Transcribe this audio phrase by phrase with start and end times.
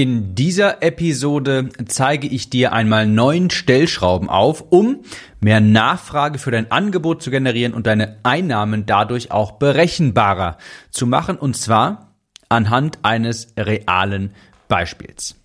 [0.00, 5.00] In dieser Episode zeige ich dir einmal neun Stellschrauben auf, um
[5.40, 10.56] mehr Nachfrage für dein Angebot zu generieren und deine Einnahmen dadurch auch berechenbarer
[10.90, 12.14] zu machen, und zwar
[12.48, 14.32] anhand eines realen
[14.68, 15.36] Beispiels.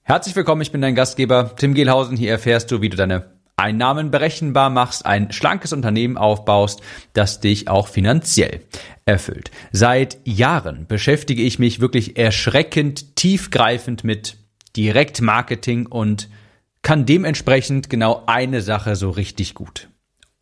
[0.00, 2.16] Herzlich willkommen, ich bin dein Gastgeber Tim Gehlhausen.
[2.16, 6.82] Hier erfährst du, wie du deine Einnahmen berechenbar machst, ein schlankes Unternehmen aufbaust,
[7.14, 8.60] das dich auch finanziell
[9.06, 9.50] erfüllt.
[9.72, 14.36] Seit Jahren beschäftige ich mich wirklich erschreckend tiefgreifend mit
[14.76, 16.28] Direktmarketing und
[16.82, 19.88] kann dementsprechend genau eine Sache so richtig gut.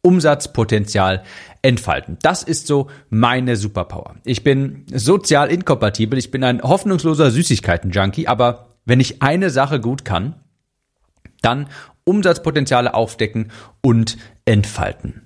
[0.03, 1.23] Umsatzpotenzial
[1.63, 2.19] entfalten.
[2.21, 4.17] Das ist so meine Superpower.
[4.25, 10.05] Ich bin sozial inkompatibel, ich bin ein hoffnungsloser Süßigkeiten-Junkie, aber wenn ich eine Sache gut
[10.05, 10.35] kann,
[11.41, 11.69] dann
[12.05, 13.51] Umsatzpotenziale aufdecken
[13.81, 15.23] und entfalten.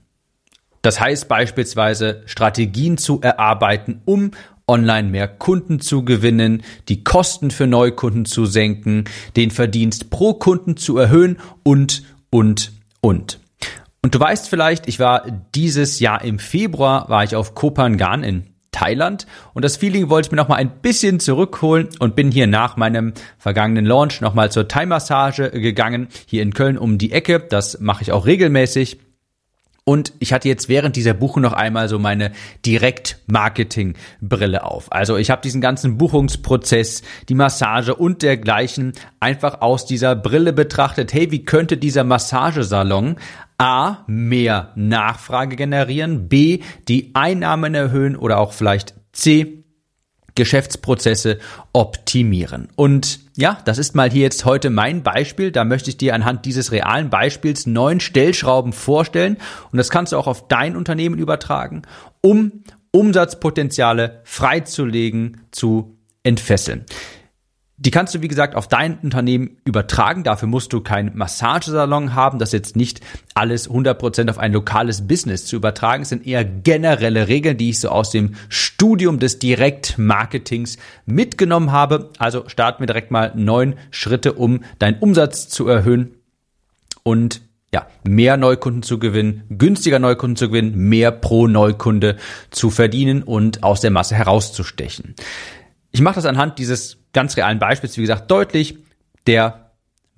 [0.83, 4.31] Das heißt beispielsweise Strategien zu erarbeiten, um
[4.69, 9.05] online mehr Kunden zu gewinnen, die Kosten für Neukunden zu senken,
[9.37, 13.41] den Verdienst pro Kunden zu erhöhen und, und, und.
[14.03, 18.47] Und du weißt vielleicht, ich war dieses Jahr im Februar, war ich auf Kopangan in
[18.71, 19.27] Thailand.
[19.55, 22.77] Und das Feeling wollte ich mir noch mal ein bisschen zurückholen und bin hier nach
[22.77, 27.41] meinem vergangenen Launch noch mal zur Thai-Massage gegangen, hier in Köln um die Ecke.
[27.41, 28.99] Das mache ich auch regelmäßig.
[29.89, 32.33] Und ich hatte jetzt während dieser Buchung noch einmal so meine
[32.67, 34.93] Direkt-Marketing-Brille auf.
[34.93, 41.15] Also ich habe diesen ganzen Buchungsprozess, die Massage und dergleichen einfach aus dieser Brille betrachtet.
[41.15, 43.17] Hey, wie könnte dieser Massagesalon
[43.57, 49.58] A, mehr Nachfrage generieren, B, die Einnahmen erhöhen oder auch vielleicht C,
[50.39, 51.41] Geschäftsprozesse
[51.73, 52.69] optimieren.
[52.77, 55.51] Und ja, das ist mal hier jetzt heute mein Beispiel.
[55.51, 59.37] Da möchte ich dir anhand dieses realen Beispiels neun Stellschrauben vorstellen.
[59.73, 61.83] Und das kannst du auch auf dein Unternehmen übertragen,
[62.21, 66.85] um Umsatzpotenziale freizulegen, zu entfesseln.
[67.81, 70.25] Die kannst du, wie gesagt, auf dein Unternehmen übertragen.
[70.25, 72.41] Dafür musst du keinen Massagesalon haben.
[72.41, 73.01] Das ist jetzt nicht
[73.35, 76.03] alles 100% auf ein lokales Business zu übertragen.
[76.03, 82.11] Es sind eher generelle Regeln, die ich so aus dem Studium des Direktmarketings mitgenommen habe.
[82.19, 86.17] Also starten wir direkt mal neun Schritte, um deinen Umsatz zu erhöhen
[87.05, 92.17] und ja, mehr Neukunden zu gewinnen, günstiger Neukunden zu gewinnen, mehr pro Neukunde
[92.51, 95.15] zu verdienen und aus der Masse herauszustechen.
[95.91, 98.79] Ich mache das anhand dieses ganz realen Beispiels, wie gesagt, deutlich
[99.27, 99.69] der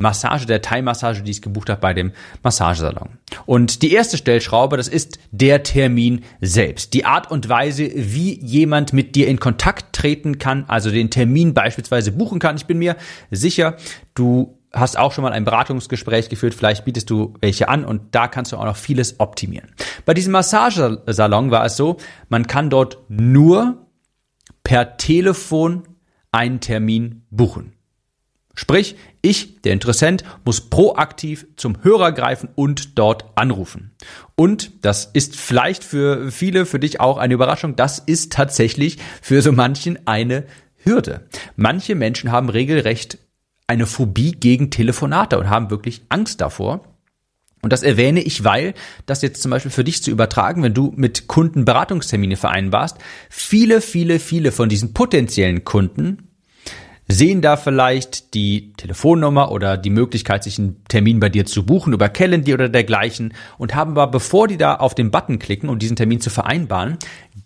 [0.00, 3.18] Massage, der Thai-Massage, die ich gebucht habe bei dem Massagesalon.
[3.46, 6.94] Und die erste Stellschraube, das ist der Termin selbst.
[6.94, 11.54] Die Art und Weise, wie jemand mit dir in Kontakt treten kann, also den Termin
[11.54, 12.56] beispielsweise buchen kann.
[12.56, 12.96] Ich bin mir
[13.30, 13.76] sicher,
[14.14, 18.28] du hast auch schon mal ein Beratungsgespräch geführt, vielleicht bietest du welche an und da
[18.28, 19.72] kannst du auch noch vieles optimieren.
[20.06, 21.96] Bei diesem Massagesalon war es so,
[22.28, 23.86] man kann dort nur
[24.70, 25.82] per Telefon
[26.30, 27.72] einen Termin buchen.
[28.54, 33.90] Sprich, ich, der Interessent, muss proaktiv zum Hörer greifen und dort anrufen.
[34.36, 39.42] Und das ist vielleicht für viele, für dich auch eine Überraschung, das ist tatsächlich für
[39.42, 40.44] so manchen eine
[40.84, 41.26] Hürde.
[41.56, 43.18] Manche Menschen haben regelrecht
[43.66, 46.89] eine Phobie gegen Telefonate und haben wirklich Angst davor.
[47.62, 48.74] Und das erwähne ich, weil
[49.06, 52.96] das jetzt zum Beispiel für dich zu übertragen, wenn du mit Kunden Beratungstermine vereinbarst,
[53.28, 56.30] viele, viele, viele von diesen potenziellen Kunden
[57.12, 61.92] sehen da vielleicht die Telefonnummer oder die Möglichkeit, sich einen Termin bei dir zu buchen
[61.92, 65.78] über Calendly oder dergleichen und haben aber, bevor die da auf den Button klicken, um
[65.78, 66.98] diesen Termin zu vereinbaren,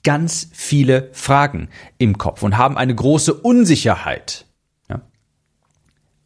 [0.03, 4.47] ganz viele Fragen im Kopf und haben eine große Unsicherheit.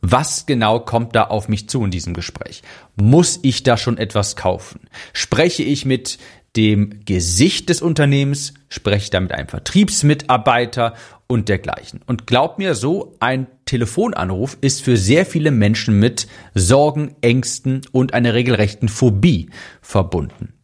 [0.01, 2.63] Was genau kommt da auf mich zu in diesem Gespräch?
[2.97, 4.81] Muss ich da schon etwas kaufen?
[5.13, 6.19] Spreche ich mit
[6.57, 10.95] dem Gesicht des Unternehmens, spreche da mit einem Vertriebsmitarbeiter
[11.27, 12.01] und dergleichen.
[12.07, 18.15] Und glaub mir, so ein Telefonanruf ist für sehr viele Menschen mit Sorgen, Ängsten und
[18.15, 19.51] einer regelrechten Phobie
[19.83, 20.55] verbunden.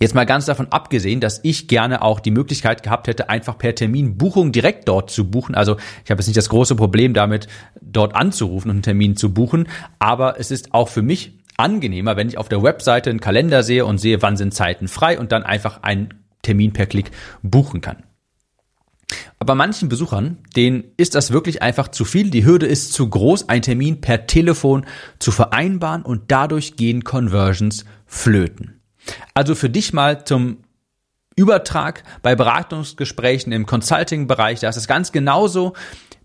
[0.00, 3.74] Jetzt mal ganz davon abgesehen, dass ich gerne auch die Möglichkeit gehabt hätte, einfach per
[3.74, 5.54] Termin Buchung direkt dort zu buchen.
[5.54, 7.46] Also ich habe jetzt nicht das große Problem damit,
[7.80, 12.28] dort anzurufen und einen Termin zu buchen, aber es ist auch für mich angenehmer, wenn
[12.28, 15.44] ich auf der Webseite einen Kalender sehe und sehe, wann sind Zeiten frei und dann
[15.44, 17.10] einfach einen Termin per Klick
[17.42, 18.02] buchen kann.
[19.38, 22.30] Aber manchen Besuchern, denen ist das wirklich einfach zu viel.
[22.30, 24.86] Die Hürde ist zu groß, einen Termin per Telefon
[25.18, 28.80] zu vereinbaren und dadurch gehen Conversions flöten.
[29.34, 30.58] Also für dich mal zum
[31.36, 35.74] Übertrag bei Beratungsgesprächen im Consulting-Bereich, da ist es ganz genauso.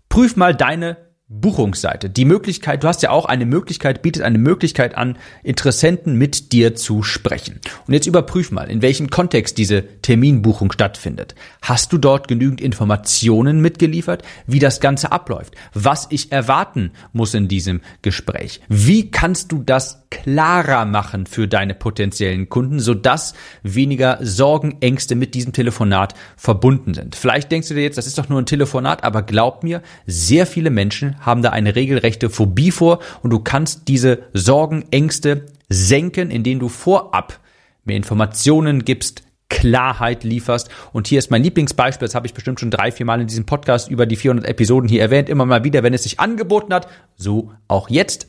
[0.08, 2.10] Prüf mal deine Buchungsseite.
[2.10, 6.74] Die Möglichkeit, du hast ja auch eine Möglichkeit, bietet eine Möglichkeit an, Interessenten mit dir
[6.74, 7.60] zu sprechen.
[7.86, 11.36] Und jetzt überprüf mal, in welchem Kontext diese Terminbuchung stattfindet.
[11.62, 17.46] Hast du dort genügend Informationen mitgeliefert, wie das Ganze abläuft, was ich erwarten muss in
[17.46, 18.60] diesem Gespräch?
[18.68, 25.34] Wie kannst du das klarer machen für deine potenziellen Kunden, sodass weniger Sorgen, Ängste mit
[25.34, 27.14] diesem Telefonat verbunden sind?
[27.14, 30.46] Vielleicht denkst du dir jetzt, das ist doch nur ein Telefonat, aber glaub mir, sehr
[30.46, 36.30] viele Menschen haben da eine regelrechte Phobie vor und du kannst diese Sorgen, Ängste senken,
[36.30, 37.38] indem du vorab
[37.84, 40.70] mehr Informationen gibst, Klarheit lieferst.
[40.92, 43.46] Und hier ist mein Lieblingsbeispiel, das habe ich bestimmt schon drei, vier Mal in diesem
[43.46, 46.88] Podcast über die 400 Episoden hier erwähnt, immer mal wieder, wenn es sich angeboten hat,
[47.16, 48.28] so auch jetzt.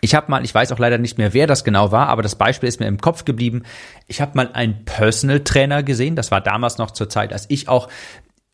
[0.00, 2.34] Ich habe mal, ich weiß auch leider nicht mehr, wer das genau war, aber das
[2.34, 3.62] Beispiel ist mir im Kopf geblieben.
[4.06, 6.14] Ich habe mal einen Personal Trainer gesehen.
[6.16, 7.88] Das war damals noch zur Zeit, als ich auch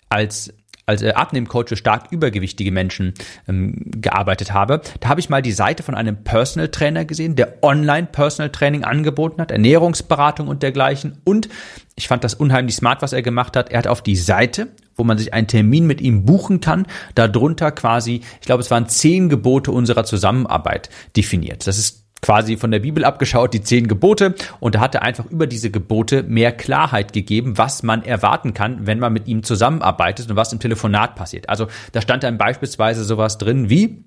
[0.08, 0.54] als
[0.90, 3.14] als äh, Abnehmcoach für stark übergewichtige Menschen
[3.48, 4.80] ähm, gearbeitet habe.
[5.00, 8.84] Da habe ich mal die Seite von einem Personal Trainer gesehen, der online Personal Training
[8.84, 11.18] angeboten hat, Ernährungsberatung und dergleichen.
[11.24, 11.48] Und
[11.96, 13.70] ich fand das unheimlich smart, was er gemacht hat.
[13.70, 16.84] Er hat auf die Seite wo man sich einen Termin mit ihm buchen kann,
[17.14, 21.66] darunter quasi, ich glaube, es waren zehn Gebote unserer Zusammenarbeit definiert.
[21.66, 25.26] Das ist quasi von der Bibel abgeschaut, die zehn Gebote, und da hat er einfach
[25.26, 30.30] über diese Gebote mehr Klarheit gegeben, was man erwarten kann, wenn man mit ihm zusammenarbeitet
[30.30, 31.48] und was im Telefonat passiert.
[31.48, 34.04] Also da stand dann beispielsweise sowas drin wie,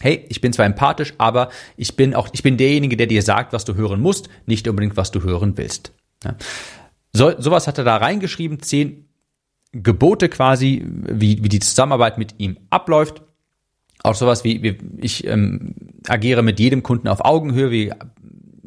[0.00, 3.52] hey, ich bin zwar empathisch, aber ich bin auch, ich bin derjenige, der dir sagt,
[3.52, 5.92] was du hören musst, nicht unbedingt, was du hören willst.
[6.24, 6.34] Ja.
[7.12, 9.08] So, sowas hat er da reingeschrieben, zehn
[9.72, 13.22] Gebote quasi, wie, wie die Zusammenarbeit mit ihm abläuft.
[14.02, 15.74] Auch sowas wie, wie ich ähm,
[16.06, 17.92] agiere mit jedem Kunden auf Augenhöhe, wie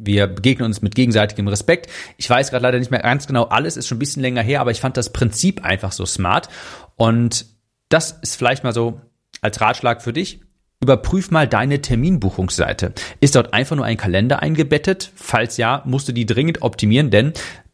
[0.04, 1.90] wir begegnen uns mit gegenseitigem Respekt.
[2.18, 4.62] Ich weiß gerade leider nicht mehr ganz genau alles, ist schon ein bisschen länger her,
[4.62, 6.50] aber ich fand das Prinzip einfach so smart.
[6.96, 7.46] Und
[7.90, 9.02] das ist vielleicht mal so
[9.42, 10.42] als Ratschlag für dich.
[10.82, 12.94] Überprüf mal deine Terminbuchungsseite.
[13.20, 15.12] Ist dort einfach nur ein Kalender eingebettet?
[15.16, 17.34] Falls ja, musst du die dringend optimieren, denn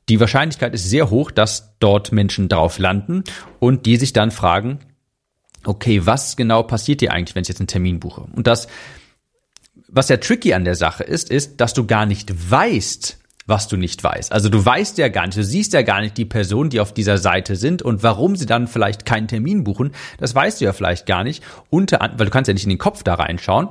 [0.10, 3.24] die Wahrscheinlichkeit ist sehr hoch, dass dort Menschen drauf landen
[3.60, 4.80] und die sich dann fragen,
[5.66, 8.26] okay, was genau passiert dir eigentlich, wenn ich jetzt einen Termin buche?
[8.36, 8.68] Und das,
[9.88, 13.18] was ja tricky an der Sache ist, ist, dass du gar nicht weißt,
[13.48, 14.32] was du nicht weißt.
[14.32, 16.94] Also du weißt ja gar nicht, du siehst ja gar nicht die Personen, die auf
[16.94, 20.74] dieser Seite sind und warum sie dann vielleicht keinen Termin buchen, das weißt du ja
[20.74, 21.44] vielleicht gar nicht.
[21.70, 23.70] Unter, weil du kannst ja nicht in den Kopf da reinschauen.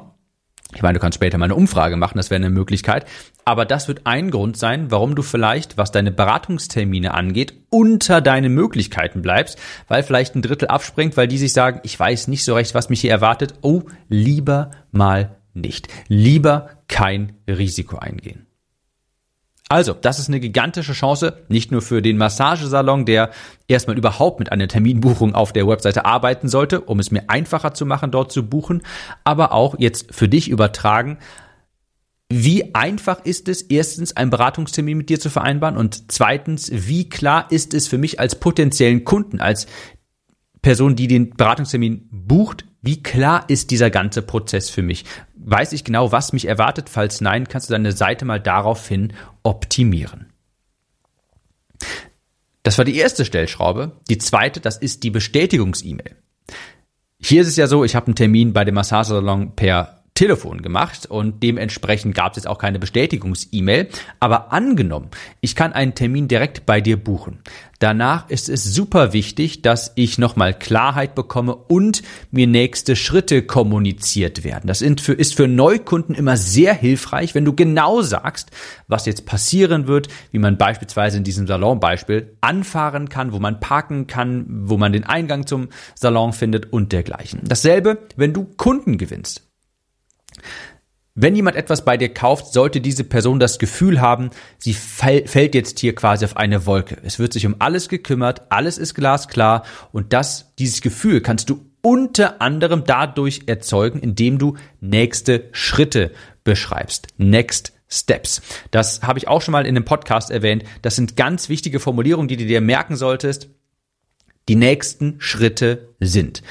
[0.74, 3.06] Ich meine, du kannst später mal eine Umfrage machen, das wäre eine Möglichkeit.
[3.44, 8.48] Aber das wird ein Grund sein, warum du vielleicht, was deine Beratungstermine angeht, unter deine
[8.48, 12.54] Möglichkeiten bleibst, weil vielleicht ein Drittel abspringt, weil die sich sagen, ich weiß nicht so
[12.54, 13.54] recht, was mich hier erwartet.
[13.62, 15.88] Oh, lieber mal nicht.
[16.08, 18.46] Lieber kein Risiko eingehen.
[19.68, 23.30] Also, das ist eine gigantische Chance, nicht nur für den Massagesalon, der
[23.66, 27.84] erstmal überhaupt mit einer Terminbuchung auf der Webseite arbeiten sollte, um es mir einfacher zu
[27.84, 28.82] machen, dort zu buchen,
[29.24, 31.18] aber auch jetzt für dich übertragen,
[32.28, 37.46] wie einfach ist es, erstens einen Beratungstermin mit dir zu vereinbaren und zweitens, wie klar
[37.50, 39.66] ist es für mich als potenziellen Kunden, als
[40.62, 45.04] Person, die den Beratungstermin bucht, wie klar ist dieser ganze Prozess für mich?
[45.48, 46.88] Weiß ich genau, was mich erwartet?
[46.88, 49.12] Falls nein, kannst du deine Seite mal daraufhin
[49.44, 50.32] optimieren.
[52.64, 53.92] Das war die erste Stellschraube.
[54.10, 56.16] Die zweite, das ist die Bestätigungs-E-Mail.
[57.20, 61.06] Hier ist es ja so, ich habe einen Termin bei dem Massagesalon per Telefon gemacht
[61.06, 63.88] und dementsprechend gab es jetzt auch keine Bestätigungs-E-Mail.
[64.18, 65.10] Aber angenommen,
[65.40, 67.38] ich kann einen Termin direkt bei dir buchen.
[67.78, 74.44] Danach ist es super wichtig, dass ich nochmal Klarheit bekomme und mir nächste Schritte kommuniziert
[74.44, 74.66] werden.
[74.66, 78.50] Das ist für Neukunden immer sehr hilfreich, wenn du genau sagst,
[78.88, 84.06] was jetzt passieren wird, wie man beispielsweise in diesem Salonbeispiel anfahren kann, wo man parken
[84.06, 87.40] kann, wo man den Eingang zum Salon findet und dergleichen.
[87.44, 89.45] Dasselbe, wenn du Kunden gewinnst.
[91.18, 94.28] Wenn jemand etwas bei dir kauft, sollte diese Person das Gefühl haben,
[94.58, 96.98] sie fällt jetzt hier quasi auf eine Wolke.
[97.04, 101.64] Es wird sich um alles gekümmert, alles ist glasklar und das, dieses Gefühl kannst du
[101.80, 106.12] unter anderem dadurch erzeugen, indem du nächste Schritte
[106.44, 107.06] beschreibst.
[107.16, 108.42] Next Steps.
[108.70, 110.64] Das habe ich auch schon mal in einem Podcast erwähnt.
[110.82, 113.48] Das sind ganz wichtige Formulierungen, die du dir merken solltest.
[114.48, 116.42] Die nächsten Schritte sind.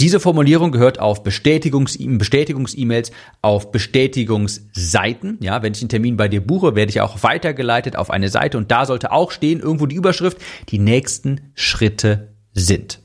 [0.00, 5.36] Diese Formulierung gehört auf Bestätigungs Bestätigungs-E-Mails, auf Bestätigungsseiten.
[5.42, 8.56] Ja, wenn ich einen Termin bei dir buche, werde ich auch weitergeleitet auf eine Seite
[8.56, 10.38] und da sollte auch stehen, irgendwo die Überschrift,
[10.70, 12.99] die nächsten Schritte sind.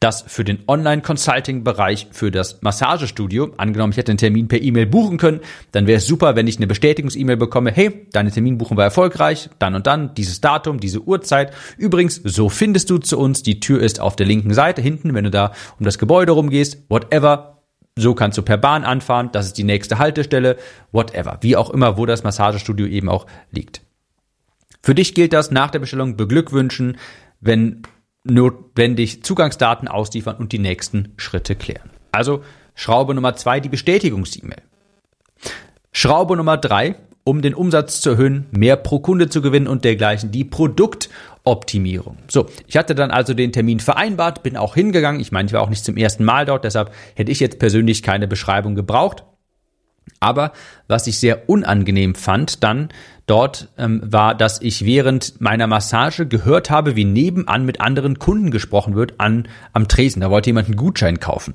[0.00, 3.52] Das für den Online-Consulting-Bereich für das Massagestudio.
[3.56, 5.40] Angenommen, ich hätte einen Termin per E-Mail buchen können,
[5.72, 9.74] dann wäre es super, wenn ich eine Bestätigungs-E-Mail bekomme, hey, deine Terminbuchung war erfolgreich, dann
[9.74, 11.52] und dann, dieses Datum, diese Uhrzeit.
[11.78, 15.24] Übrigens, so findest du zu uns, die Tür ist auf der linken Seite, hinten, wenn
[15.24, 17.62] du da um das Gebäude rumgehst, whatever.
[17.98, 20.58] So kannst du per Bahn anfahren, das ist die nächste Haltestelle,
[20.92, 21.38] whatever.
[21.40, 23.80] Wie auch immer, wo das Massagestudio eben auch liegt.
[24.82, 26.98] Für dich gilt das nach der Bestellung beglückwünschen,
[27.40, 27.82] wenn
[28.30, 31.90] notwendig Zugangsdaten ausliefern und die nächsten Schritte klären.
[32.12, 32.42] Also
[32.78, 34.62] Schraube Nummer zwei, die Bestätigungs-E-Mail.
[35.92, 40.30] Schraube Nummer drei, um den Umsatz zu erhöhen, mehr pro Kunde zu gewinnen und dergleichen,
[40.30, 42.18] die Produktoptimierung.
[42.28, 45.22] So, ich hatte dann also den Termin vereinbart, bin auch hingegangen.
[45.22, 48.02] Ich meine, ich war auch nicht zum ersten Mal dort, deshalb hätte ich jetzt persönlich
[48.02, 49.24] keine Beschreibung gebraucht.
[50.20, 50.52] Aber
[50.88, 52.88] was ich sehr unangenehm fand dann
[53.26, 58.50] dort ähm, war, dass ich während meiner Massage gehört habe, wie nebenan mit anderen Kunden
[58.50, 60.20] gesprochen wird an am Tresen.
[60.20, 61.54] Da wollte jemand einen Gutschein kaufen.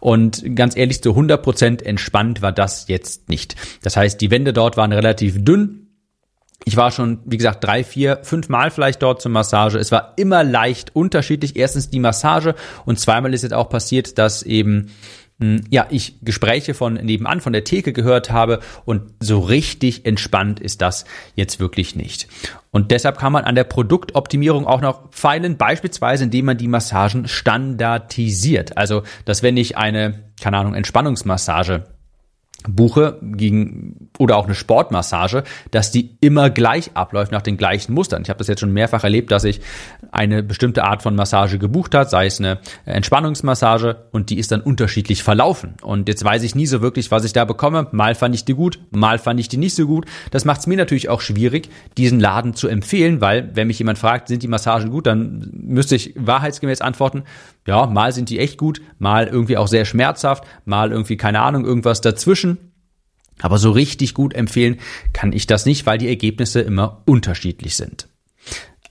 [0.00, 3.54] Und ganz ehrlich, so 100% entspannt war das jetzt nicht.
[3.82, 5.78] Das heißt, die Wände dort waren relativ dünn.
[6.64, 9.78] Ich war schon, wie gesagt, drei, vier, fünf Mal vielleicht dort zur Massage.
[9.78, 11.56] Es war immer leicht unterschiedlich.
[11.56, 12.54] Erstens die Massage
[12.84, 14.92] und zweimal ist jetzt auch passiert, dass eben
[15.70, 20.82] ja, ich Gespräche von nebenan, von der Theke gehört habe und so richtig entspannt ist
[20.82, 22.28] das jetzt wirklich nicht.
[22.70, 27.26] Und deshalb kann man an der Produktoptimierung auch noch feilen, beispielsweise indem man die Massagen
[27.26, 28.76] standardisiert.
[28.76, 31.86] Also, dass wenn ich eine, keine Ahnung, Entspannungsmassage
[32.68, 38.22] buche gegen oder auch eine Sportmassage, dass die immer gleich abläuft nach den gleichen Mustern.
[38.22, 39.60] Ich habe das jetzt schon mehrfach erlebt, dass ich
[40.10, 44.60] eine bestimmte Art von Massage gebucht hat, sei es eine Entspannungsmassage und die ist dann
[44.60, 45.74] unterschiedlich verlaufen.
[45.82, 47.88] Und jetzt weiß ich nie so wirklich, was ich da bekomme.
[47.92, 50.06] Mal fand ich die gut, mal fand ich die nicht so gut.
[50.30, 53.98] Das macht es mir natürlich auch schwierig, diesen Laden zu empfehlen, weil wenn mich jemand
[53.98, 57.24] fragt, sind die Massagen gut, dann müsste ich wahrheitsgemäß antworten,
[57.66, 61.64] ja, mal sind die echt gut, mal irgendwie auch sehr schmerzhaft, mal irgendwie keine Ahnung,
[61.64, 62.51] irgendwas dazwischen.
[63.40, 64.78] Aber so richtig gut empfehlen
[65.12, 68.08] kann ich das nicht, weil die Ergebnisse immer unterschiedlich sind.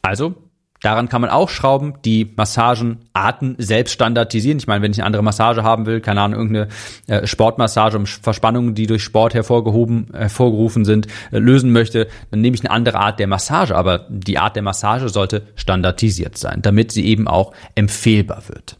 [0.01, 0.35] Also,
[0.81, 4.57] daran kann man auch schrauben, die Massagenarten selbst standardisieren.
[4.57, 6.67] Ich meine, wenn ich eine andere Massage haben will, keine Ahnung, irgendeine
[7.07, 12.55] äh, Sportmassage um Verspannungen, die durch Sport hervorgehoben, hervorgerufen sind, äh, lösen möchte, dann nehme
[12.55, 13.75] ich eine andere Art der Massage.
[13.75, 18.77] Aber die Art der Massage sollte standardisiert sein, damit sie eben auch empfehlbar wird.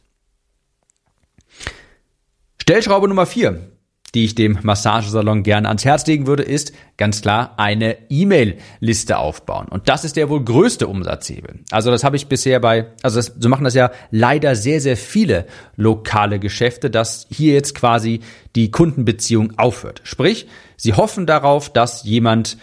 [2.62, 3.71] Stellschraube Nummer vier
[4.13, 9.68] die ich dem Massagesalon gerne ans Herz legen würde, ist ganz klar eine E-Mail-Liste aufbauen.
[9.70, 11.62] Und das ist der wohl größte Umsatzhebel.
[11.72, 14.98] Also das habe ich bisher bei, also das, so machen das ja leider sehr, sehr
[14.98, 15.46] viele
[15.77, 18.20] lokale Geschäfte, dass hier jetzt quasi
[18.56, 20.01] die Kundenbeziehung aufhört.
[20.03, 22.58] Sprich, sie hoffen darauf, dass jemand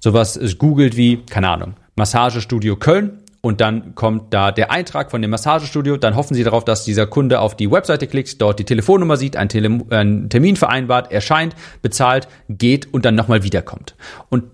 [0.00, 5.30] sowas googelt wie, keine Ahnung, Massagestudio Köln und dann kommt da der Eintrag von dem
[5.30, 5.96] Massagestudio.
[5.96, 9.36] Dann hoffen Sie darauf, dass dieser Kunde auf die Webseite klickt, dort die Telefonnummer sieht,
[9.36, 13.94] einen, Tele einen Termin vereinbart, erscheint, bezahlt, geht und dann nochmal wiederkommt.
[14.28, 14.44] Und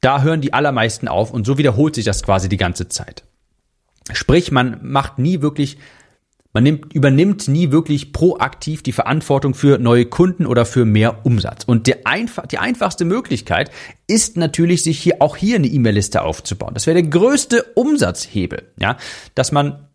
[0.00, 3.24] da hören die allermeisten auf und so wiederholt sich das quasi die ganze Zeit.
[4.12, 5.78] Sprich, man macht nie wirklich
[6.52, 11.64] man nimmt, übernimmt nie wirklich proaktiv die Verantwortung für neue Kunden oder für mehr Umsatz.
[11.64, 13.70] Und der einfach, die einfachste Möglichkeit
[14.06, 16.74] ist natürlich, sich hier auch hier eine E-Mail-Liste aufzubauen.
[16.74, 18.96] Das wäre der größte Umsatzhebel, ja,
[19.34, 19.86] dass man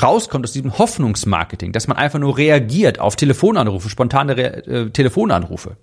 [0.00, 5.76] rauskommt aus diesem Hoffnungsmarketing, dass man einfach nur reagiert auf Telefonanrufe, spontane Re äh, Telefonanrufe.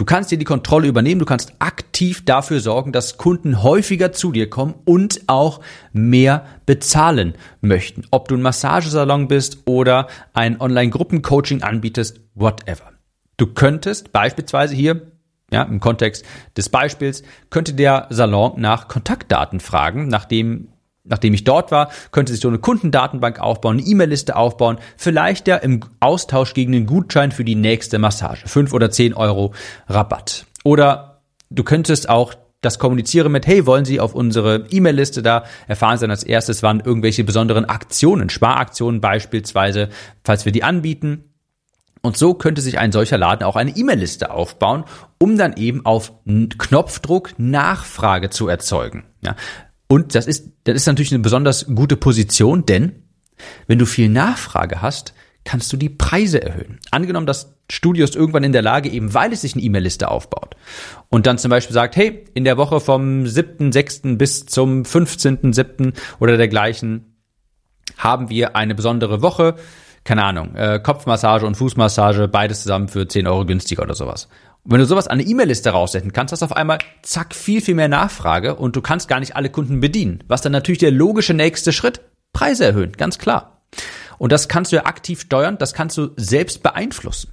[0.00, 4.32] Du kannst dir die Kontrolle übernehmen, du kannst aktiv dafür sorgen, dass Kunden häufiger zu
[4.32, 5.60] dir kommen und auch
[5.92, 8.04] mehr bezahlen möchten.
[8.10, 12.92] Ob du ein Massagesalon bist oder ein Online-Gruppencoaching anbietest, whatever.
[13.36, 15.12] Du könntest beispielsweise hier
[15.52, 16.24] ja, im Kontext
[16.56, 20.68] des Beispiels könnte der Salon nach Kontaktdaten fragen, nachdem
[21.04, 25.56] nachdem ich dort war, könnte sich so eine Kundendatenbank aufbauen, eine E-Mail-Liste aufbauen, vielleicht ja
[25.56, 28.48] im Austausch gegen einen Gutschein für die nächste Massage.
[28.48, 29.54] fünf oder zehn Euro
[29.88, 30.46] Rabatt.
[30.64, 35.96] Oder du könntest auch das kommunizieren mit, hey, wollen Sie auf unsere E-Mail-Liste da erfahren
[35.96, 39.88] Sie dann als erstes, wann irgendwelche besonderen Aktionen, Sparaktionen beispielsweise,
[40.24, 41.24] falls wir die anbieten.
[42.02, 44.84] Und so könnte sich ein solcher Laden auch eine E-Mail-Liste aufbauen,
[45.18, 49.04] um dann eben auf Knopfdruck Nachfrage zu erzeugen.
[49.22, 49.36] Ja,
[49.90, 53.02] und das ist, das ist natürlich eine besonders gute Position, denn
[53.66, 56.78] wenn du viel Nachfrage hast, kannst du die Preise erhöhen.
[56.92, 60.54] Angenommen, das Studio ist irgendwann in der Lage, eben weil es sich eine E-Mail-Liste aufbaut
[61.08, 64.16] und dann zum Beispiel sagt, hey, in der Woche vom 7.6.
[64.16, 65.92] bis zum 15.7.
[66.20, 67.16] oder dergleichen
[67.98, 69.56] haben wir eine besondere Woche,
[70.04, 74.28] keine Ahnung, äh, Kopfmassage und Fußmassage, beides zusammen für 10 Euro günstiger oder sowas.
[74.62, 77.62] Und wenn du sowas an eine E-Mail-Liste raussenden kannst, hast du auf einmal zack viel,
[77.62, 80.22] viel mehr Nachfrage und du kannst gar nicht alle Kunden bedienen.
[80.28, 82.00] Was dann natürlich der logische nächste Schritt?
[82.32, 83.62] Preise erhöhen, ganz klar.
[84.18, 87.32] Und das kannst du ja aktiv steuern, das kannst du selbst beeinflussen.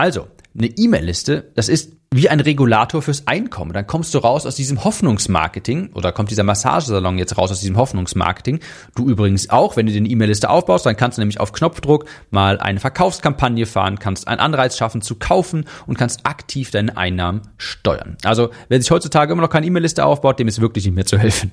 [0.00, 0.28] Also,
[0.58, 3.74] eine E-Mail-Liste, das ist wie ein Regulator fürs Einkommen.
[3.74, 7.76] Dann kommst du raus aus diesem Hoffnungsmarketing oder kommt dieser Massagesalon jetzt raus aus diesem
[7.76, 8.60] Hoffnungsmarketing.
[8.94, 12.06] Du übrigens auch, wenn du dir eine E-Mail-Liste aufbaust, dann kannst du nämlich auf Knopfdruck
[12.30, 17.42] mal eine Verkaufskampagne fahren, kannst einen Anreiz schaffen zu kaufen und kannst aktiv deine Einnahmen
[17.58, 18.16] steuern.
[18.24, 21.18] Also wer sich heutzutage immer noch keine E-Mail-Liste aufbaut, dem ist wirklich nicht mehr zu
[21.18, 21.52] helfen.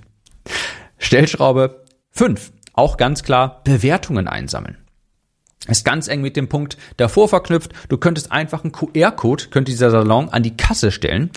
[0.99, 2.53] Stellschraube 5.
[2.71, 4.77] Auch ganz klar Bewertungen einsammeln
[5.67, 7.71] ist ganz eng mit dem Punkt davor verknüpft.
[7.89, 11.31] Du könntest einfach einen QR-Code, könnte dieser Salon an die Kasse stellen.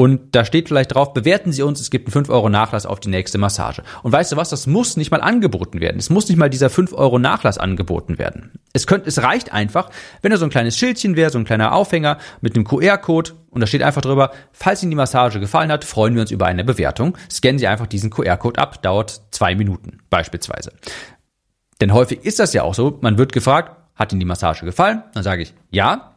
[0.00, 3.00] Und da steht vielleicht drauf, bewerten Sie uns, es gibt einen 5 Euro Nachlass auf
[3.00, 3.82] die nächste Massage.
[4.02, 5.98] Und weißt du was, das muss nicht mal angeboten werden.
[5.98, 8.52] Es muss nicht mal dieser 5 Euro Nachlass angeboten werden.
[8.72, 9.90] Es könnte, es reicht einfach,
[10.22, 13.60] wenn da so ein kleines Schildchen wäre, so ein kleiner Aufhänger mit einem QR-Code und
[13.60, 16.64] da steht einfach drüber, falls Ihnen die Massage gefallen hat, freuen wir uns über eine
[16.64, 17.18] Bewertung.
[17.30, 20.72] Scannen Sie einfach diesen QR-Code ab, dauert zwei Minuten beispielsweise.
[21.80, 25.02] Denn häufig ist das ja auch so, man wird gefragt, hat Ihnen die Massage gefallen?
[25.14, 26.14] Dann sage ich ja.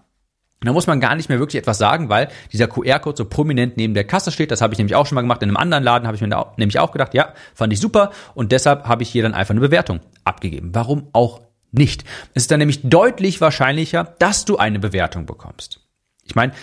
[0.63, 3.75] Und da muss man gar nicht mehr wirklich etwas sagen, weil dieser QR-Code so prominent
[3.75, 4.49] neben der Kasse steht.
[4.49, 5.43] Das habe ich nämlich auch schon mal gemacht.
[5.43, 8.11] In einem anderen Laden habe ich mir da nämlich auch gedacht, ja, fand ich super.
[8.33, 10.69] Und deshalb habe ich hier dann einfach eine Bewertung abgegeben.
[10.73, 11.41] Warum auch
[11.73, 12.05] nicht?
[12.33, 15.81] Es ist dann nämlich deutlich wahrscheinlicher, dass du eine Bewertung bekommst.
[16.23, 16.53] Ich meine,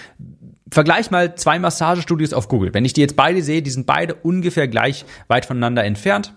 [0.71, 2.73] vergleich mal zwei Massagestudios auf Google.
[2.73, 6.33] Wenn ich die jetzt beide sehe, die sind beide ungefähr gleich weit voneinander entfernt.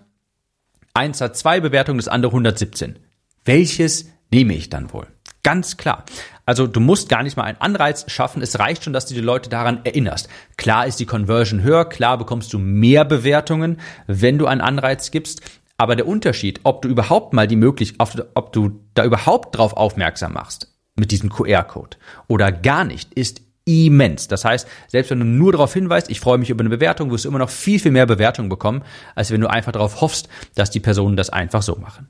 [0.93, 2.99] Eins hat zwei Bewertungen, das andere 117.
[3.45, 5.07] Welches nehme ich dann wohl?
[5.41, 6.05] Ganz klar.
[6.45, 8.41] Also du musst gar nicht mal einen Anreiz schaffen.
[8.41, 10.29] Es reicht schon, dass du die Leute daran erinnerst.
[10.57, 15.41] Klar ist die Conversion höher, klar bekommst du mehr Bewertungen, wenn du einen Anreiz gibst.
[15.77, 20.33] Aber der Unterschied, ob du überhaupt mal die Möglichkeit, ob du da überhaupt drauf aufmerksam
[20.33, 21.97] machst mit diesem QR-Code
[22.27, 24.27] oder gar nicht, ist immens.
[24.27, 27.25] Das heißt, selbst wenn du nur darauf hinweist, ich freue mich über eine Bewertung, wirst
[27.25, 28.83] du immer noch viel, viel mehr Bewertungen bekommen,
[29.15, 32.07] als wenn du einfach darauf hoffst, dass die Personen das einfach so machen.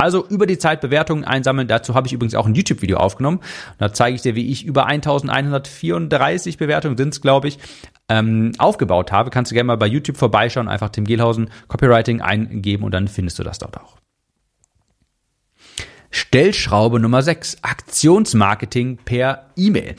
[0.00, 1.66] Also über die Zeit Bewertungen einsammeln.
[1.66, 3.40] Dazu habe ich übrigens auch ein YouTube-Video aufgenommen.
[3.78, 7.58] Da zeige ich dir, wie ich über 1134 Bewertungen sind es, glaube ich,
[8.08, 9.30] ähm, aufgebaut habe.
[9.30, 13.40] Kannst du gerne mal bei YouTube vorbeischauen, einfach Tim Gehlhausen Copywriting eingeben und dann findest
[13.40, 13.97] du das dort auch.
[16.10, 19.96] Stellschraube Nummer 6, Aktionsmarketing per E-Mail.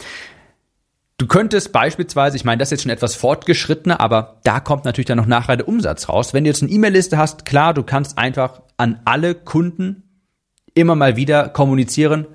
[1.18, 5.08] Du könntest beispielsweise, ich meine, das ist jetzt schon etwas fortgeschrittener, aber da kommt natürlich
[5.08, 6.34] dann noch nachher der Umsatz raus.
[6.34, 10.04] Wenn du jetzt eine E-Mail-Liste hast, klar, du kannst einfach an alle Kunden
[10.74, 12.25] immer mal wieder kommunizieren.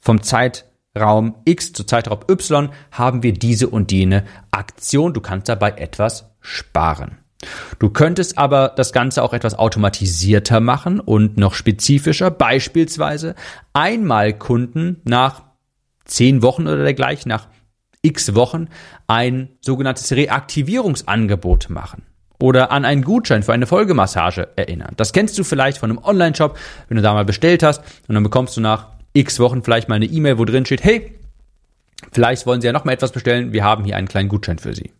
[0.00, 5.14] Vom Zeitraum X zu Zeitraum Y haben wir diese und jene Aktion.
[5.14, 7.23] Du kannst dabei etwas sparen.
[7.78, 13.34] Du könntest aber das Ganze auch etwas automatisierter machen und noch spezifischer, beispielsweise
[13.72, 15.42] einmal Kunden nach
[16.04, 17.48] zehn Wochen oder dergleichen, nach
[18.02, 18.68] x Wochen
[19.06, 22.02] ein sogenanntes Reaktivierungsangebot machen
[22.38, 24.92] oder an einen Gutschein für eine Folgemassage erinnern.
[24.96, 28.22] Das kennst du vielleicht von einem Online-Shop, wenn du da mal bestellt hast und dann
[28.22, 31.14] bekommst du nach x Wochen vielleicht mal eine E-Mail, wo drin steht, hey,
[32.12, 34.74] vielleicht wollen Sie ja noch mal etwas bestellen, wir haben hier einen kleinen Gutschein für
[34.74, 34.92] Sie.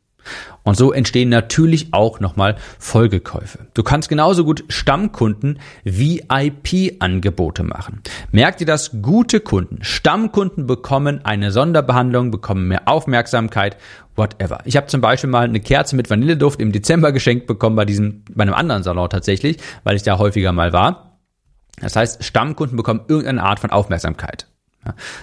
[0.62, 3.66] Und so entstehen natürlich auch nochmal Folgekäufe.
[3.74, 8.00] Du kannst genauso gut Stammkunden VIP-Angebote machen.
[8.30, 9.02] Merkt ihr das?
[9.02, 13.76] Gute Kunden, Stammkunden bekommen eine Sonderbehandlung, bekommen mehr Aufmerksamkeit,
[14.16, 14.60] whatever.
[14.64, 18.24] Ich habe zum Beispiel mal eine Kerze mit Vanilleduft im Dezember geschenkt bekommen bei diesem,
[18.30, 21.20] bei einem anderen Salon tatsächlich, weil ich da häufiger mal war.
[21.80, 24.46] Das heißt, Stammkunden bekommen irgendeine Art von Aufmerksamkeit.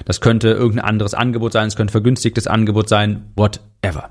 [0.06, 4.10] Das könnte irgendein anderes Angebot sein, es könnte vergünstigtes Angebot sein, whatever.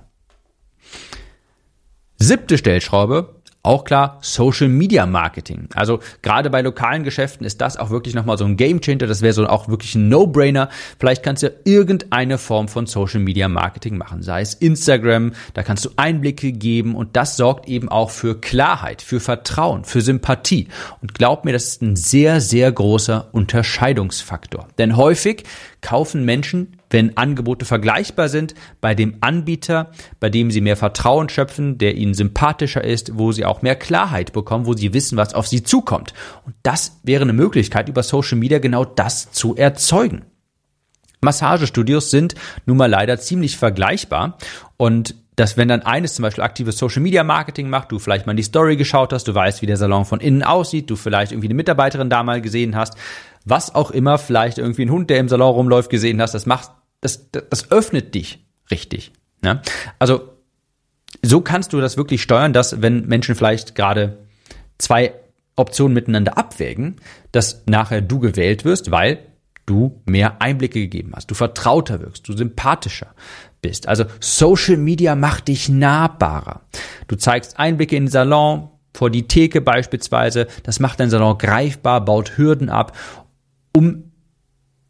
[2.18, 5.68] Siebte Stellschraube, auch klar, Social Media Marketing.
[5.74, 9.06] Also gerade bei lokalen Geschäften ist das auch wirklich nochmal so ein Game Changer.
[9.06, 10.70] Das wäre so auch wirklich ein No-Brainer.
[10.98, 14.22] Vielleicht kannst du irgendeine Form von Social Media Marketing machen.
[14.22, 19.02] Sei es Instagram, da kannst du Einblicke geben und das sorgt eben auch für Klarheit,
[19.02, 20.68] für Vertrauen, für Sympathie.
[21.02, 24.68] Und glaub mir, das ist ein sehr, sehr großer Unterscheidungsfaktor.
[24.78, 25.44] Denn häufig
[25.82, 31.78] kaufen Menschen wenn Angebote vergleichbar sind, bei dem Anbieter, bei dem sie mehr Vertrauen schöpfen,
[31.78, 35.46] der ihnen sympathischer ist, wo sie auch mehr Klarheit bekommen, wo sie wissen, was auf
[35.46, 36.12] sie zukommt.
[36.44, 40.24] Und das wäre eine Möglichkeit, über Social Media genau das zu erzeugen.
[41.22, 42.34] Massagestudios sind
[42.66, 44.38] nun mal leider ziemlich vergleichbar
[44.76, 48.34] und dass wenn dann eines zum Beispiel aktives Social Media Marketing macht, du vielleicht mal
[48.34, 51.46] die Story geschaut hast, du weißt, wie der Salon von innen aussieht, du vielleicht irgendwie
[51.46, 52.94] eine Mitarbeiterin da mal gesehen hast,
[53.44, 56.70] was auch immer, vielleicht irgendwie ein Hund, der im Salon rumläuft, gesehen hast, das macht
[57.00, 59.12] das, das öffnet dich richtig.
[59.42, 59.62] Ne?
[59.98, 60.30] Also
[61.22, 64.18] so kannst du das wirklich steuern, dass wenn Menschen vielleicht gerade
[64.78, 65.14] zwei
[65.56, 66.96] Optionen miteinander abwägen,
[67.32, 69.18] dass nachher du gewählt wirst, weil
[69.66, 73.14] du mehr Einblicke gegeben hast, du vertrauter wirkst, du sympathischer
[73.60, 73.86] bist.
[73.86, 76.62] Also Social Media macht dich nahbarer.
[77.08, 80.48] Du zeigst Einblicke in den Salon, vor die Theke beispielsweise.
[80.64, 82.96] Das macht dein Salon greifbar, baut Hürden ab,
[83.76, 84.09] um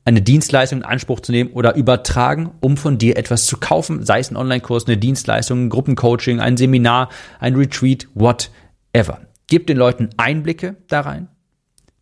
[0.05, 4.19] eine Dienstleistung in Anspruch zu nehmen oder übertragen, um von dir etwas zu kaufen, sei
[4.19, 9.21] es ein Online-Kurs, eine Dienstleistung, ein Gruppencoaching, ein Seminar, ein Retreat, whatever.
[9.47, 11.29] Gib den Leuten Einblicke da rein,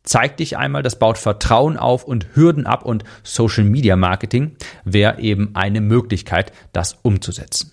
[0.05, 5.21] zeig dich einmal, das baut Vertrauen auf und Hürden ab und Social Media Marketing wäre
[5.21, 7.73] eben eine Möglichkeit, das umzusetzen.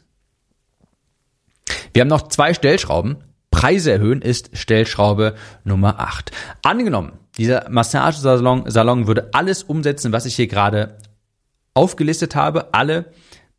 [1.93, 3.17] Wir haben noch zwei Stellschrauben.
[3.51, 6.31] Preise erhöhen ist Stellschraube Nummer 8.
[6.61, 10.97] Angenommen, dieser Massagesalon Salon würde alles umsetzen, was ich hier gerade
[11.73, 13.05] aufgelistet habe, alle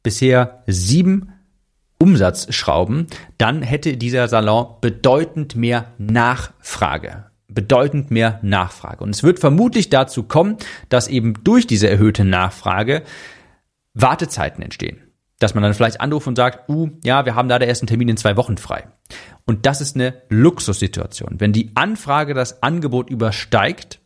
[0.03, 1.33] bisher sieben
[1.99, 3.07] Umsatzschrauben,
[3.39, 7.27] dann hätte dieser Salon bedeutend mehr Nachfrage.
[7.49, 9.03] Bedeutend mehr Nachfrage.
[9.03, 10.57] Und es wird vermutlich dazu kommen,
[10.89, 13.03] dass eben durch diese erhöhte Nachfrage
[13.95, 15.07] Wartezeiten entstehen
[15.39, 18.09] dass man dann vielleicht anruft und sagt, uh, ja, wir haben da der ersten Termin
[18.09, 18.87] in zwei Wochen frei.
[19.47, 21.37] Und das ist eine Luxussituation.
[21.39, 24.01] Wenn die Anfrage das Angebot übersteigt,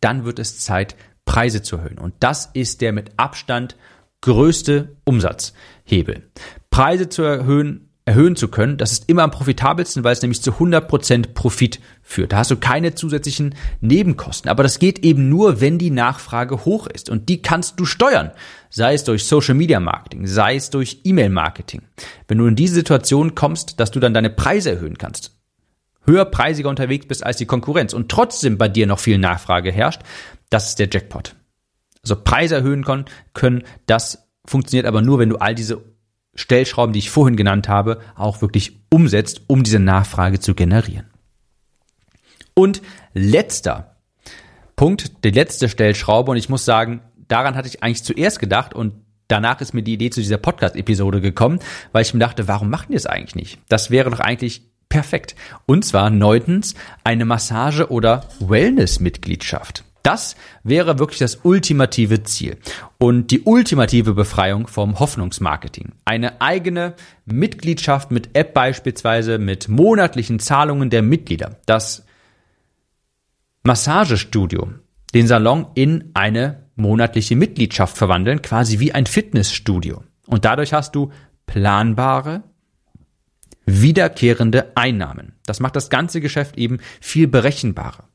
[0.00, 1.98] dann wird es Zeit, Preise zu erhöhen.
[1.98, 3.76] Und das ist der mit Abstand
[4.22, 6.30] größte Umsatzhebel.
[6.70, 8.78] Preise zu erhöhen erhöhen zu können.
[8.78, 12.32] Das ist immer am profitabelsten, weil es nämlich zu 100% Profit führt.
[12.32, 14.50] Da hast du keine zusätzlichen Nebenkosten.
[14.50, 17.10] Aber das geht eben nur, wenn die Nachfrage hoch ist.
[17.10, 18.30] Und die kannst du steuern.
[18.70, 21.82] Sei es durch Social Media Marketing, sei es durch E-Mail Marketing.
[22.26, 25.36] Wenn du in diese Situation kommst, dass du dann deine Preise erhöhen kannst,
[26.06, 30.00] höherpreisiger unterwegs bist als die Konkurrenz und trotzdem bei dir noch viel Nachfrage herrscht,
[30.48, 31.36] das ist der Jackpot.
[32.02, 32.86] Also Preise erhöhen
[33.34, 35.82] können, das funktioniert aber nur, wenn du all diese
[36.38, 41.06] Stellschrauben, die ich vorhin genannt habe, auch wirklich umsetzt, um diese Nachfrage zu generieren.
[42.54, 42.80] Und
[43.12, 43.96] letzter
[44.76, 48.94] Punkt, die letzte Stellschraube, und ich muss sagen, daran hatte ich eigentlich zuerst gedacht und
[49.26, 51.58] danach ist mir die Idee zu dieser Podcast-Episode gekommen,
[51.90, 53.58] weil ich mir dachte, warum machen die das eigentlich nicht?
[53.68, 55.34] Das wäre doch eigentlich perfekt.
[55.66, 59.82] Und zwar neuntens eine Massage- oder Wellness-Mitgliedschaft.
[60.08, 62.56] Das wäre wirklich das ultimative Ziel
[62.96, 65.92] und die ultimative Befreiung vom Hoffnungsmarketing.
[66.06, 66.94] Eine eigene
[67.26, 71.58] Mitgliedschaft mit App beispielsweise, mit monatlichen Zahlungen der Mitglieder.
[71.66, 72.06] Das
[73.64, 74.70] Massagestudio,
[75.12, 80.04] den Salon in eine monatliche Mitgliedschaft verwandeln, quasi wie ein Fitnessstudio.
[80.26, 81.12] Und dadurch hast du
[81.44, 82.44] planbare,
[83.66, 85.34] wiederkehrende Einnahmen.
[85.44, 88.07] Das macht das ganze Geschäft eben viel berechenbarer.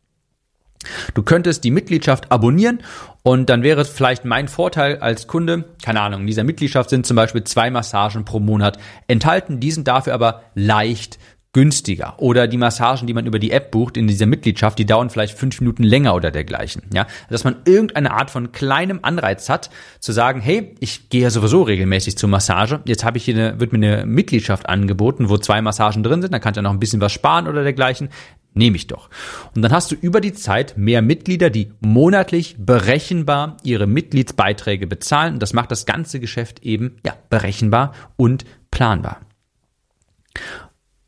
[1.13, 2.79] Du könntest die Mitgliedschaft abonnieren
[3.23, 7.15] und dann wäre vielleicht mein Vorteil als Kunde, keine Ahnung, in dieser Mitgliedschaft sind zum
[7.15, 11.19] Beispiel zwei Massagen pro Monat enthalten, die sind dafür aber leicht
[11.53, 12.15] günstiger.
[12.17, 15.37] Oder die Massagen, die man über die App bucht in dieser Mitgliedschaft, die dauern vielleicht
[15.37, 16.83] fünf Minuten länger oder dergleichen.
[16.93, 21.29] Ja, dass man irgendeine Art von kleinem Anreiz hat, zu sagen, hey, ich gehe ja
[21.29, 22.81] sowieso regelmäßig zur Massage.
[22.85, 26.33] Jetzt habe ich hier eine, wird mir eine Mitgliedschaft angeboten, wo zwei Massagen drin sind.
[26.33, 28.09] Dann kann ich ja noch ein bisschen was sparen oder dergleichen
[28.55, 29.09] nehme ich doch.
[29.55, 35.35] Und dann hast du über die Zeit mehr Mitglieder, die monatlich berechenbar ihre Mitgliedsbeiträge bezahlen.
[35.35, 39.21] Und das macht das ganze Geschäft eben ja, berechenbar und planbar.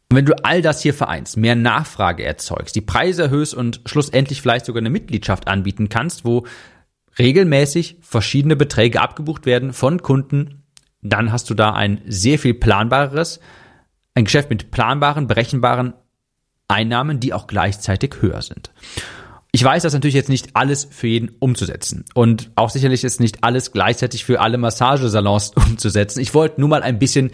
[0.10, 4.42] Und wenn du all das hier vereinst, mehr Nachfrage erzeugst, die Preise erhöhst und schlussendlich
[4.42, 6.46] vielleicht sogar eine Mitgliedschaft anbieten kannst, wo
[7.18, 10.64] regelmäßig verschiedene Beträge abgebucht werden von Kunden,
[11.02, 13.40] dann hast du da ein sehr viel planbareres,
[14.14, 15.94] ein Geschäft mit planbaren, berechenbaren
[16.68, 18.72] Einnahmen, die auch gleichzeitig höher sind.
[19.52, 22.04] Ich weiß, das natürlich jetzt nicht alles für jeden umzusetzen.
[22.14, 26.20] Und auch sicherlich ist nicht alles gleichzeitig für alle Massagesalons umzusetzen.
[26.20, 27.32] Ich wollte nur mal ein bisschen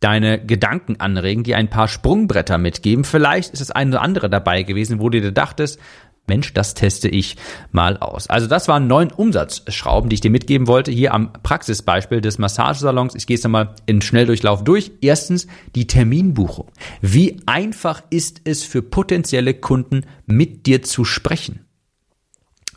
[0.00, 3.04] deine Gedanken anregen, die ein paar Sprungbretter mitgeben.
[3.04, 5.78] Vielleicht ist das eine oder andere dabei gewesen, wo du dir dachtest,
[6.26, 7.36] Mensch, das teste ich
[7.72, 8.28] mal aus.
[8.28, 13.16] Also das waren neun Umsatzschrauben, die ich dir mitgeben wollte, hier am Praxisbeispiel des Massagesalons.
[13.16, 14.92] Ich gehe es nochmal in Schnelldurchlauf durch.
[15.00, 16.70] Erstens die Terminbuchung.
[17.00, 21.66] Wie einfach ist es für potenzielle Kunden, mit dir zu sprechen?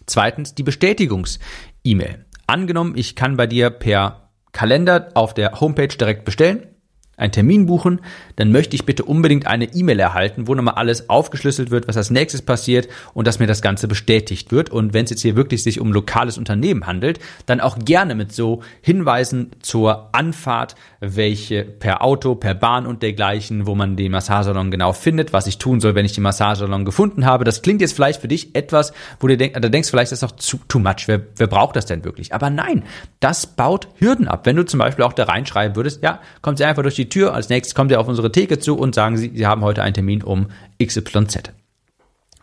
[0.07, 2.25] Zweitens die Bestätigungs-E-Mail.
[2.47, 6.72] Angenommen, ich kann bei dir per Kalender auf der Homepage direkt bestellen
[7.15, 8.01] einen Termin buchen,
[8.37, 12.09] dann möchte ich bitte unbedingt eine E-Mail erhalten, wo nochmal alles aufgeschlüsselt wird, was als
[12.09, 14.71] nächstes passiert und dass mir das Ganze bestätigt wird.
[14.71, 18.31] Und wenn es jetzt hier wirklich sich um lokales Unternehmen handelt, dann auch gerne mit
[18.31, 24.71] so Hinweisen zur Anfahrt, welche per Auto, per Bahn und dergleichen, wo man den Massagesalon
[24.71, 27.43] genau findet, was ich tun soll, wenn ich den Massagesalon gefunden habe.
[27.43, 30.31] Das klingt jetzt vielleicht für dich etwas, wo du denkst, da denkst vielleicht, das ist
[30.31, 31.07] doch zu, too much.
[31.07, 32.33] Wer, wer braucht das denn wirklich?
[32.33, 32.83] Aber nein,
[33.19, 34.45] das baut Hürden ab.
[34.45, 37.09] Wenn du zum Beispiel auch da reinschreiben würdest, ja, kommt sie einfach durch die die
[37.09, 39.83] Tür, als nächstes kommt ihr auf unsere Theke zu und sagen Sie, Sie haben heute
[39.83, 40.47] einen Termin um
[40.81, 41.51] XYZ.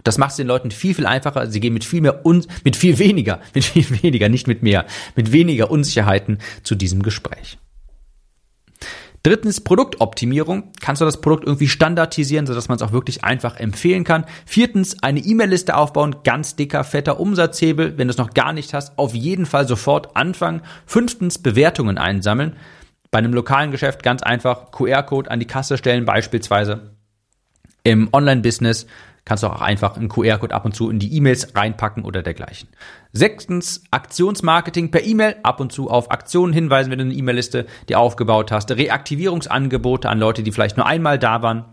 [0.04, 1.46] Das macht es den Leuten viel, viel einfacher.
[1.46, 4.86] Sie gehen mit viel mehr, un mit viel weniger, mit viel weniger, nicht mit mehr,
[5.16, 7.58] mit weniger Unsicherheiten zu diesem Gespräch.
[9.22, 10.72] Drittens, Produktoptimierung.
[10.80, 14.24] Kannst du das Produkt irgendwie standardisieren, sodass man es auch wirklich einfach empfehlen kann.
[14.46, 16.16] Viertens, eine E-Mail-Liste aufbauen.
[16.24, 17.98] Ganz dicker, fetter Umsatzhebel.
[17.98, 20.62] Wenn du es noch gar nicht hast, auf jeden Fall sofort anfangen.
[20.86, 22.56] Fünftens, Bewertungen einsammeln.
[23.10, 26.94] Bei einem lokalen Geschäft ganz einfach QR-Code an die Kasse stellen beispielsweise.
[27.82, 28.86] Im Online-Business
[29.24, 32.68] kannst du auch einfach einen QR-Code ab und zu in die E-Mails reinpacken oder dergleichen.
[33.12, 37.98] Sechstens, Aktionsmarketing per E-Mail, ab und zu auf Aktionen hinweisen, wenn du eine E-Mail-Liste dir
[37.98, 38.70] aufgebaut hast.
[38.70, 41.64] Reaktivierungsangebote an Leute, die vielleicht nur einmal da waren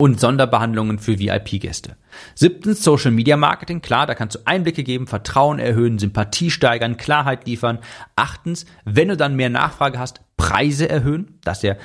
[0.00, 1.96] und Sonderbehandlungen für VIP-Gäste.
[2.34, 3.82] Siebtens, Social Media Marketing.
[3.82, 7.80] Klar, da kannst du Einblicke geben, Vertrauen erhöhen, Sympathie steigern, Klarheit liefern.
[8.16, 11.38] Achtens, wenn du dann mehr Nachfrage hast, Preise erhöhen.
[11.44, 11.76] Das ist ja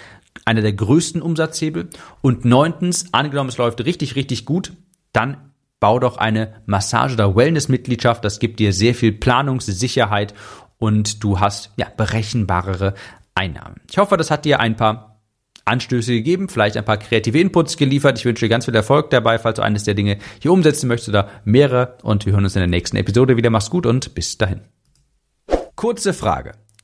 [0.46, 1.90] einer der größten Umsatzhebel.
[2.22, 4.74] Und neuntens, angenommen, es läuft richtig, richtig gut,
[5.14, 5.38] dann
[5.80, 8.24] bau doch eine Massage- oder Wellness-Mitgliedschaft.
[8.24, 10.34] Das gibt dir sehr viel Planungssicherheit
[10.78, 12.94] und du hast ja berechenbarere
[13.36, 13.76] Einnahmen.
[13.90, 15.22] Ich hoffe, das hat dir ein paar
[15.66, 18.20] Anstöße gegeben, vielleicht ein paar kreative Inputs geliefert.
[18.20, 21.10] Ich wünsche dir ganz viel Erfolg dabei, falls du eines der Dinge hier umsetzen möchtest
[21.10, 21.98] oder mehrere.
[22.04, 23.50] Und wir hören uns in der nächsten Episode wieder.
[23.50, 24.62] Mach's gut und bis dahin.
[25.76, 26.54] Kurze Frage.